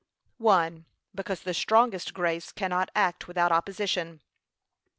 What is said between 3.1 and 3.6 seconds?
without